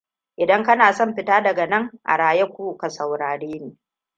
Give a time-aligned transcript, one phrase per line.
[0.37, 3.77] Idan kana son fita daga nan a raye to ka saurare ni.